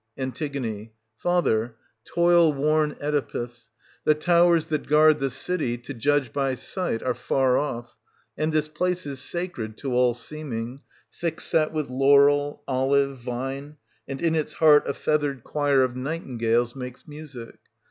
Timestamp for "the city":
5.19-5.77